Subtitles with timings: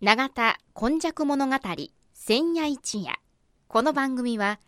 [0.00, 1.56] 永田今昔物語
[2.14, 3.18] 千夜一夜。
[3.66, 4.60] この番組は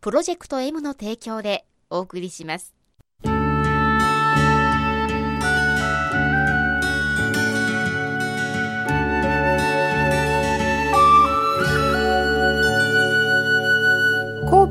[0.00, 2.72] プロジェクト M の提供でお送りします。
[3.24, 3.32] 神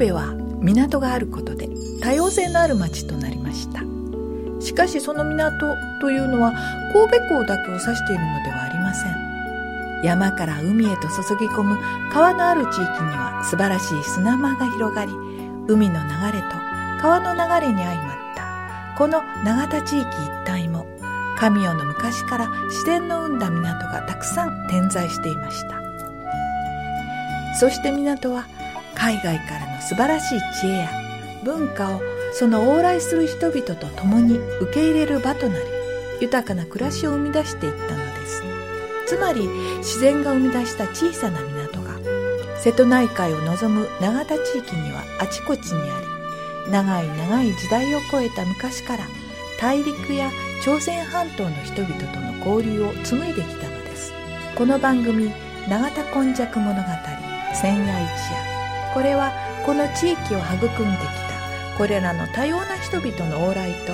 [0.07, 1.67] 戸は港があることで
[2.01, 3.81] 多様性のある町となりました。
[4.61, 6.53] しかしその港というのは
[6.93, 9.34] 神戸港だけを指しているのではありません。
[10.05, 11.77] 山から海へと注ぎ込む
[12.11, 15.11] 川のある地域には素晴らしい砂間が広がり
[15.67, 16.55] 海の流れと
[17.01, 18.95] 川の流れに相まった。
[18.97, 20.85] この永田地域一帯も
[21.37, 25.81] 神代の昔から自然の生んだ港がたくさん点在していました。
[27.59, 28.45] そして港は
[28.95, 30.89] 海外からの素晴らしい知恵や
[31.43, 32.01] 文化を
[32.33, 35.65] その往来する人々と共に受け入れる場となり
[36.21, 38.14] 豊かな暮らしを生み出していったのです。
[39.05, 41.99] つまり自然が生み出した小さな港が
[42.57, 45.99] 瀬戸内海を望む永田地域にはあちこちにあ
[46.65, 49.07] り長い長い時代を超えた昔から
[49.59, 50.31] 大陸や
[50.63, 54.11] 朝鮮半島の人々との交流を紡いできたのです。
[54.55, 55.31] この番組
[55.69, 56.81] 「永田今昔物語
[57.53, 58.55] 千夜一夜」
[58.93, 59.31] これは
[59.65, 63.93] この地域を育んできたこれらの多様な人々の往来と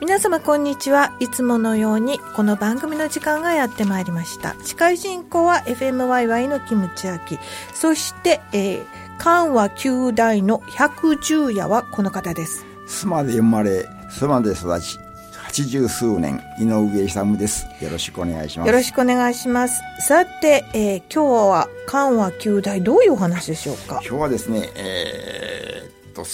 [0.00, 1.12] 皆様こんにちは。
[1.18, 4.54] いつものようにこの番組の時間がやってまいりました。
[4.62, 7.36] 司会進行は FMYY のキムチアキ。
[7.74, 8.86] そして、えー、
[9.18, 12.64] 関和九大の110夜はこの方です。
[12.86, 14.98] 須磨で生まれ須磨で育ち
[15.32, 17.66] 八十数年井上勇です。
[17.80, 18.68] よろしくお願いします。
[18.68, 19.80] よろしくお願いします。
[20.00, 24.00] さて、えー、今日は関和九大どういうお話でしょうか？
[24.06, 26.24] 今日はですねえー、っと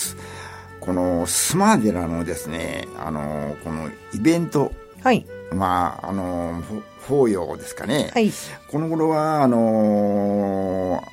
[0.85, 4.71] この須磨寺のですね、あの、このイベント。
[5.03, 5.27] はい。
[5.51, 6.63] まあ、あの、
[7.09, 8.11] 法要ですかね。
[8.13, 8.31] はい。
[8.71, 9.57] この頃は、あの、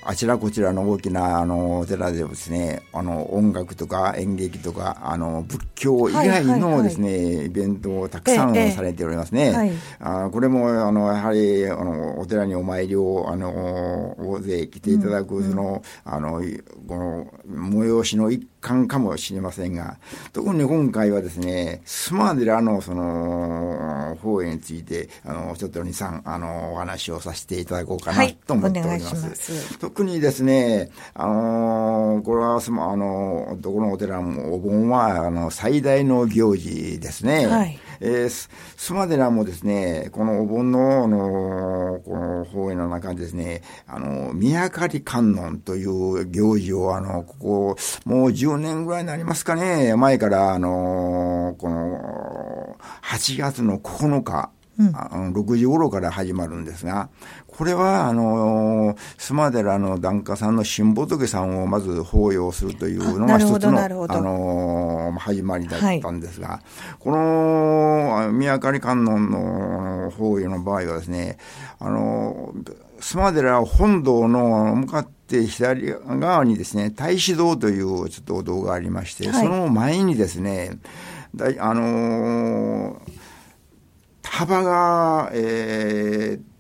[0.03, 7.36] あちらこちらの大きな、あの、お寺でですね、あの、音楽とか演劇とか、あの、仏教以外のですね、はいはい。
[7.38, 9.47] はい、イベントをたくさんされておりますね。
[9.47, 16.42] ええはい、あこれも、あの、やはり、あの、お寺にお参りを、あの、大勢来ていただく、その、うん、あの、
[16.88, 19.98] この、催しの一環かもしれませんが、
[20.34, 29.16] 特に今回はですね、須磨寺の、その、法営について、あの、ちょっと2、3、あの、お話をさせていただこうかなと思っております。
[29.16, 37.47] はい、ます特にですね、あの、これは、あの、どこのお寺もお盆は、あの、最大の行事ですね。
[37.47, 37.79] はい。
[38.03, 54.49] えー、須磨寺もですね、このお盆の、あの、この法営の中でですね、あの、宮狩観音という行事を、あの、ここ、もう10年ぐらいになりますかね、前から、あの、この、8月の9日、
[54.88, 57.09] うん、6時頃から始まるんですが、
[57.47, 71.38] これは、あの、須磨寺の檀家さんの新仏さんをまず法要するというのが一つの、あの、始まりだったんですが、はい、この、宮狩観音の法要の場合はですね、
[71.80, 72.53] あの、
[73.00, 80.77] 須磨寺本堂の向かって左側にですね、太子堂というちょっとお堂がありまして、はい、その前にですね、
[81.36, 83.22] だあのー
[84.31, 86.51] 幅が、えー、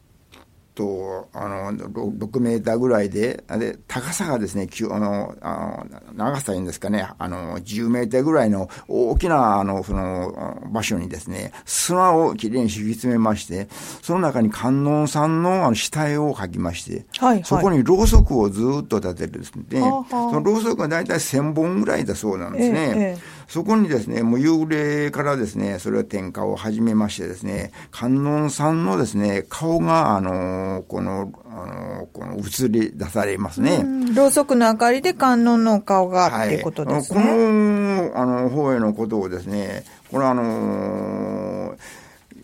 [0.75, 13.67] と、あの、6メーターぐらいで、で、高さがですね、あの、あの長さいいんですかね、あの、10メーターぐらいの大きな、あの、その、場所にですね、砂をきれいに敷き詰めまして、
[14.01, 19.81] その中に観音さんのあの死体を描きまして、はいはい、そこにろうそくをずっと立てるですね。
[20.09, 22.93] そのろうそくは大体1000本ぐらいだそうなんですね。
[22.95, 33.83] ええそこにですね、もう夕暮れからですね、それは点火を始めましてですね、観音さんのですね、顔が、あの、この、あの、この映り出されますね。
[34.15, 37.19] ろうそくの明かりで観音の顔がってことですね。
[37.19, 41.75] はい、この、あの、方へのことをですね、これはあの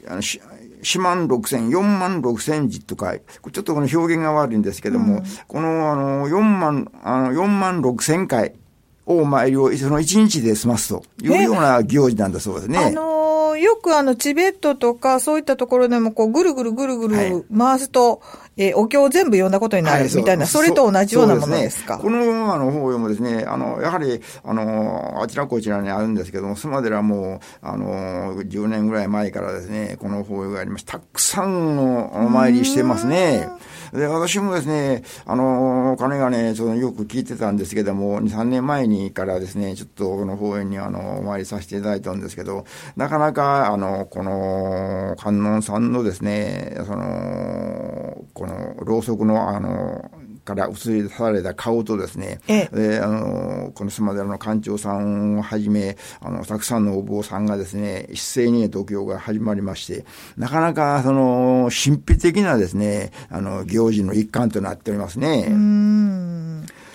[0.09, 8.66] あの4万6千、4万6千字とか、ちょっとこの表現が悪いんですけども、うん、このあの4万、あの4万6千回を
[9.07, 12.77] お参りをその1日で済ますというような行事なんだそうですね。
[12.77, 21.99] あのー、よくあのチベットとかそういったところでもこうぐるぐるぐるぐる回すと、はいえー、お経を全部読んだことになるみたいな、はい、それと同じようなものですか。
[21.99, 33.47] すね、このあの法要もですね、あの、やはり、あの、あちらこちらにあるんですけども、須磨寺も、あの、10年ぐらい前からですね、この法要がありまして、たくさんのお参りしてますね。
[33.93, 42.65] で、私もですね、あの、金がね、そのよく聞いてたんですけども、2、3年前にからですね、ちょっとこの法園にあの、お参りさせていただいたんですけど、
[42.95, 50.11] なかなか、あの、この、観音さんのですね、その、この、ろうそくの、あの、
[50.47, 60.05] から映り出された顔とですね、ええ、あのこの須磨寺の館長さんをはじめあのたくさんのお坊さんがですね一斉に度胸が始まりまして
[60.37, 65.47] なかなかその神秘的なですねあの行事の一環となっておりますね。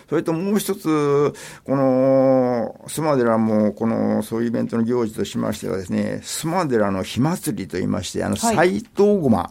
[0.08, 1.32] それともう一つ、
[1.64, 9.50] この、須磨寺も、この、そういうイベントの行事としましてはですね、須磨寺の火祭りといいまして、あの、斎藤ごま、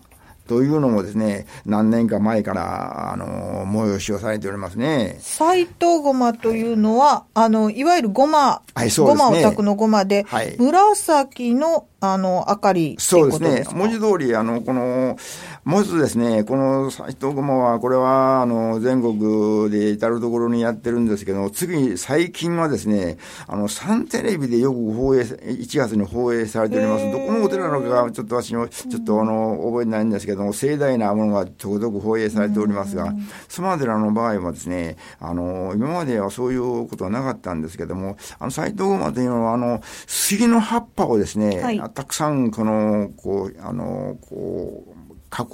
[0.52, 5.16] というのもですね、何年か前から、あの、催しをされておりますね。
[5.22, 9.24] 斎藤ごまというのは、あの、いわゆるごま、はい、そうですね。
[9.24, 13.64] ごまお宅のごまで、はい、紫のあの、明かりそうですね。
[13.76, 15.18] 文字通り、あの、この、
[15.64, 27.12] まずですね、この斎藤駒は、これは、あの、全国で至るところにやってるんですけど、次、最近はですね、あの、サンテレビでよく放映、1月に放映されております。
[27.12, 33.14] どこのお寺なのか、ちょっと私も、ちょっとあの、覚えてないんですけども、盛大なものがちょこちょこ放映されておりますが、
[33.48, 41.80] スマ寺の場合はですね、あの、今まではそういうことはなかったんですけども、あの、斎藤駒というのは、あの、杉の葉っぱをですね、はい。
[41.94, 45.02] たくさん、この、こう、あの、こう、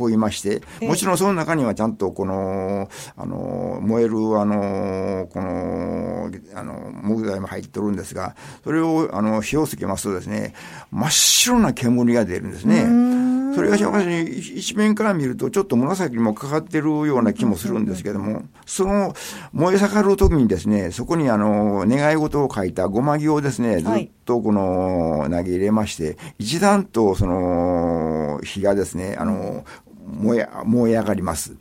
[0.09, 10.53] 囲いまして、もちろんその中にはちゃんとこの、あの、燃える、あの、この、あの、木材も入ってるんですが、それを、あの、火をつけますとですね、
[10.91, 12.85] 真っ白な煙が出るんですね。
[13.57, 19.15] それがしかし一面から見るとちょっと紫にもかかってるような気もするんですけども、その
[19.51, 29.65] 燃え盛る時にですね、そこにあの、願い事を書いたごま木をですね、ずっとこの投げ入れまして、一段とその火がですね、あの、
[30.07, 31.55] 燃え、燃え上がります。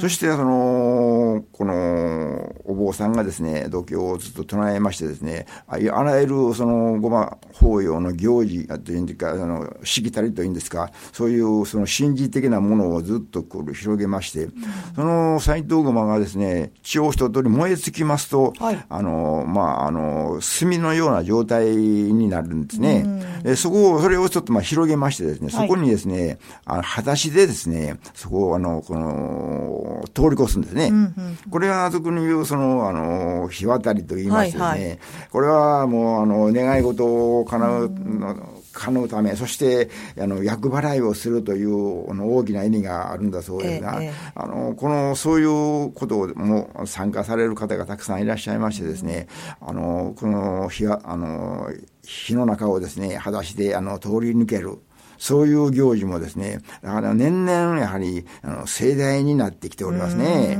[0.00, 14.48] そして、その、この、お坊さんがですね、度胸をずっと唱えましてですね、あらゆる、その、ごま法要の行事というんですか、あの、しきたりというんですか、そういう、その、神事的なものをずっとこう広げまして、
[14.96, 23.04] その、斎藤ごまがですね、血を一通り燃え尽きますと、はい、あの、まあ、あの、炭のような状態になるんですね。
[23.44, 30.88] えそこを、それをちょっとまあ広げましてですね、そこにですね、はい、あの、裸足でですね、そこを、あの、この、通り越すんですね。
[30.88, 31.14] うんうん、
[31.50, 34.98] これは、俗に言う、その、あの、日渡りと言いましてですね、はいはい、
[35.30, 37.04] これはもう、あの、願い事
[37.40, 49.26] を叶う、うん叶うため、そして、あの、厄払いをするという、あの、大きな意味があるんだそうですが、ええ、あの、この、そういうことも参加される方がたくさんいらっしゃいましてですね、
[49.60, 51.68] あの、この日は、あの、
[52.02, 54.78] 火の中をですね、裸足で、あの、通り抜ける。
[55.20, 60.56] そういう行事もですね、だから年々やはり、あの、盛大になってきておりますね。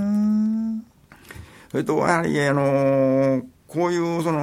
[1.70, 4.38] それと、やはり、あの、こういう、その、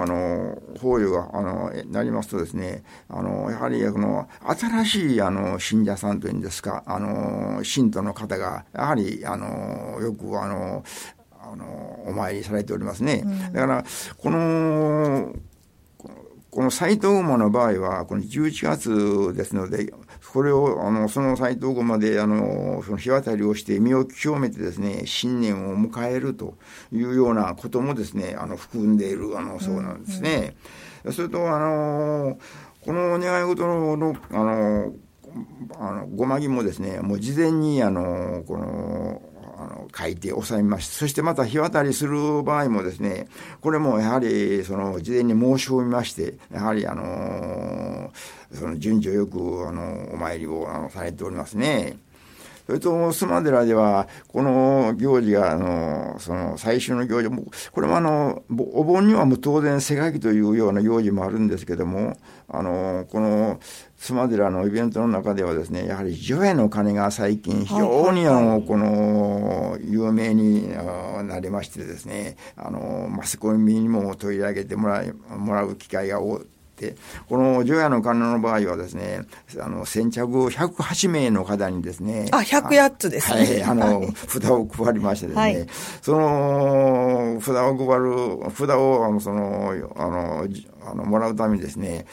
[0.00, 10.84] あの、法要が、あの、なりますとですね、あの、やはり、この、新しい、あの、信者さんというんですか、あの、信徒の方が、やはり、あの、よく、あの、
[11.32, 13.24] あの、お参りされておりますね。
[13.52, 13.84] だから、
[14.18, 15.32] この、
[16.56, 19.92] この斎藤馬の場合は、この11月ですので、
[20.32, 26.56] これを、あの、その斎藤馬で、あの、その日渡りをして身を清めてですね、新年を迎えると
[26.90, 30.56] いうようなこともですね、あの、含んでいる、あの、そうなんですね。
[31.04, 32.38] うん、それと、あの、
[32.80, 34.94] この願い事の、あの、
[35.78, 39.20] あの、ごまぎもですね、もう事前に、あの、こ、の
[39.96, 40.94] 書いて収めました。
[40.94, 43.28] そしてまた日渡りする場合もですね、
[43.60, 48.12] これもやはり、その、事前に申し込みまして、やはり、あの、
[48.52, 51.98] その、順序よく、あの、お参りを、あの、されておりますね。
[52.66, 58.42] それと、須磨寺では、この行事が、あの、その、最終の行事も、これもあの、
[58.72, 62.16] お盆にはもう当然、世界というような行事もあるんですけども、
[62.48, 63.60] あの、この、
[63.96, 76.46] 須磨寺のイベントの中ではですね、やはり除夜の鐘が最近非常にあの、この、有名になりましてですね、あの、マスコミにも取り上げてもらい、もらう機会が多い。
[77.28, 79.22] この除夜の鐘の場合はですね、
[79.58, 82.26] あの、先着108名の方にですね。
[82.32, 83.40] あ、108つですね。
[83.40, 85.66] はい、あの、札を配りましてですね、はい、
[86.02, 90.46] その、札を配る、札を、あの、その、あの、
[90.90, 92.06] あのもらうためにですね、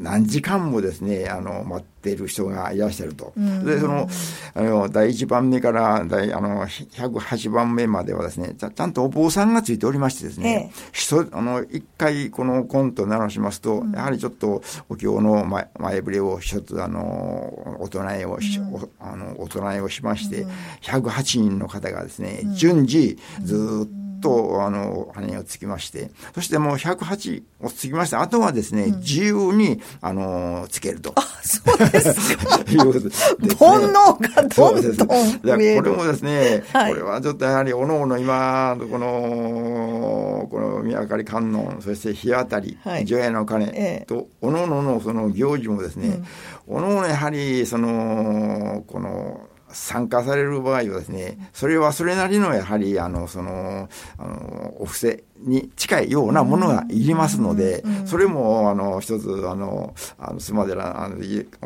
[0.00, 3.32] 何時間もですね、あの待っている人がいらっしゃると。
[3.36, 4.08] で、その、
[4.54, 20.50] あの、第1番目から第、あの、108番目まではですね、ちゃんとお坊さんがついておりましてですね、ええ、人、あの、一回このコント鳴らしますと、うん、やはりちょっとお経の前前触れを一つ、あの、お唱えをし、うん、あの、お唱えをしまして、うん、
[20.82, 31.12] 108人の方がですね、順次、ずっとと、あの、羽をつきまして、そしてもう108をつきまして、あとはですね、うん、自由に、あの、つけると。
[31.16, 32.58] あ、そうですか。
[32.70, 33.54] いうです、ね。
[33.58, 35.82] 煩悩がどんどん増える。
[35.82, 46.20] これもですね、はい、これはちょっとやはり、おのおの今、この、この宮明り観音、そして日当たり、はい、除夜の鐘と、おのおののその行事もですね、
[46.68, 49.40] うん、おのおのやはり、その、この、
[49.72, 53.88] 参加される場合はですね、それはそれなりのやはり、あの、その、
[54.18, 61.16] あの、お布施に近いようなものがいりますので、それも、あの、一つ、あの、あの、須磨寺、あの、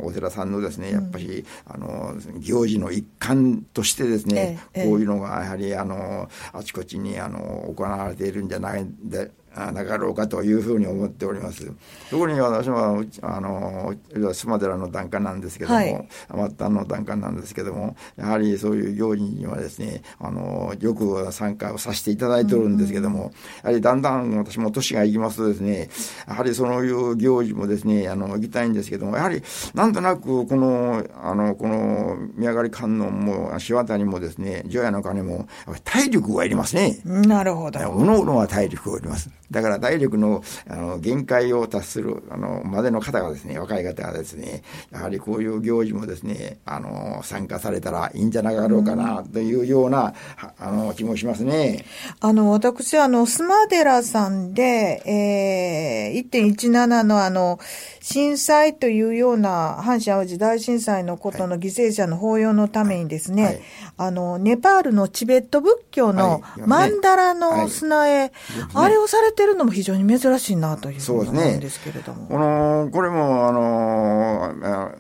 [0.03, 9.31] お寺さんのですね、やっぱり、あの、行事の一環としてですね、こういうのが、やはり、あの、あちこちに、あの、行われているんじゃないんで、
[9.73, 11.71] なかろうかというふうに思っております。
[12.11, 23.33] 特に私は、あの、須磨寺の檀家なんですけども、はい、末端の檀家なんですけども、やはりそういう行事にはですね、あの、よく参加をさせていただいておるんですけども、うんうん、や
[23.65, 25.89] はりだんだん私も年がいきますとですね、
[26.29, 29.43] やはりそういう行事もですね、あの、行きたいんですけども、やはり、
[29.75, 35.49] なんとなく、この、あの、この、宮狩観音も、柴谷もですね、除夜の鐘も、
[35.85, 37.01] 体力がいりますね。
[37.05, 37.79] なるほど。
[37.91, 39.31] おのおのは体力がいります。
[39.51, 50.15] だから体力のあの限界を達するあのまでの方がですね、若い方がですね、やはりこういう行事もですね、あの参加されたらいいんじゃなかろうかなというような、
[50.59, 51.85] あの気もしますね。
[52.21, 57.59] あの、私、あの、スマデラさんで、えー、1.17のあの、
[58.01, 63.55] 震災というような阪神淡路大震災のことの犠牲者の法要のためにですね、はい。
[63.55, 63.63] はい、
[63.97, 68.33] あの、ネパールのチベット仏教のマンダラの砂絵、
[68.75, 72.27] あれをされてるのも非常に珍しいなというふうに思うんですけれども。
[72.27, 74.55] この、これも、あの、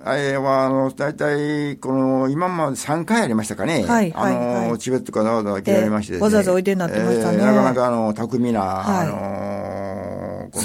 [0.04, 3.84] あれは、あの、大体、この、今まで3回ありましたかね。
[3.84, 4.12] はい。
[4.14, 7.38] あの、はいはい、チベットからわざわざ切られまして、ねわざわざおいでになってましたね。
[7.38, 9.55] えー、なかなか、あの、巧みな、はい、あの、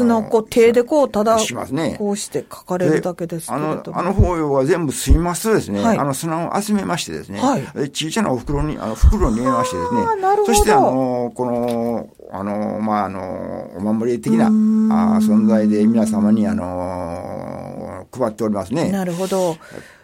[0.01, 1.95] 砂をこう手でこう、ただ、しますね。
[1.97, 3.71] こうして書かれるだけですけれども。
[3.73, 18.91] あの、あの法要は全部吸いますとですね、はい、あの砂を集めましてですね、はい、小さなお袋に、あの、袋に入れましてですね、なるほどそして、あの、この、あの、まあ、あの、お守り的なあ存在で皆様に、あの、配っておりますね。
[18.91, 19.57] なるほど。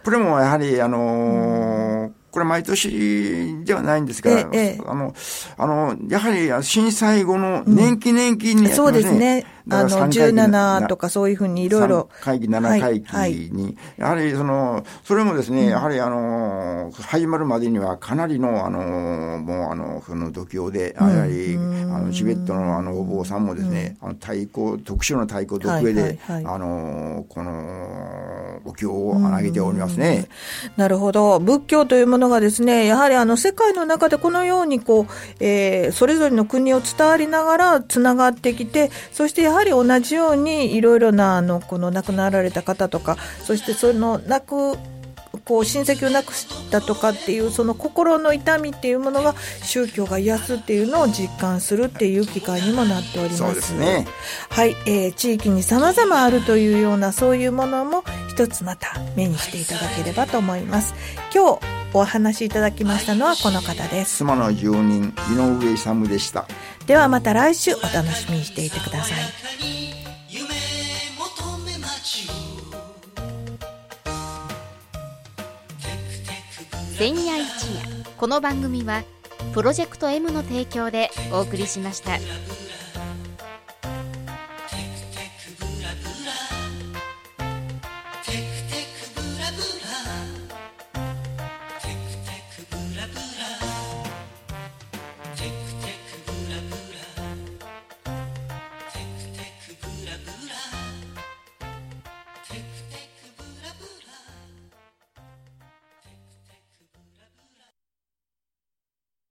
[0.04, 5.14] これもやはり、あの、これ毎年ではないんですが、ええ、あの、
[5.56, 9.46] あの、やはり震災後の年季年季に、ねうん、そうですね。
[9.70, 12.08] あの、17とかそういうふうにいろいろ。
[12.20, 13.12] 会議、7会期
[13.52, 18.80] に、やはりその、それもですね、やはりあの、始まるまでにはかなりの、あの、
[19.38, 21.58] もうあの、その度胸で、やはり、あ
[22.00, 30.26] の、チベットのあの、お坊さんもですね、あの、太鼓、特殊の太鼓独上で、あの、この、お経を上げておりますね。
[30.76, 31.38] なるほど。
[31.38, 44.78] 仏教というものがですね、やはりあの、世界の中でこのようにこう、えー、それぞれの国を伝わりながらつながってきて、そしてやはりはり同じようにいろいろなあのこの亡くなられた方とかそしてその亡く
[45.44, 53.38] こう親戚を亡くしたとかっていうその心の痛みっていうものが宗教が癒すっていうのを実感するっていう機会にもなっております。
[53.38, 54.06] そうですね。
[54.50, 60.94] はい、えー、地域に様々あるというようなそういうものも一つまた目にしていただければと思います。
[61.34, 61.60] 今日
[61.94, 64.18] お話しいただきましたのはこの方です。
[64.18, 66.46] 妻の住人井上勇でした。
[66.88, 69.18] ではまた来週お楽しみにしていてください。
[76.98, 79.04] 前夜一夜この番組は
[79.52, 82.12] プロジェクト M の提供でお送りしました。